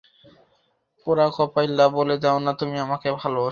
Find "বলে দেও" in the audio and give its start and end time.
1.97-2.37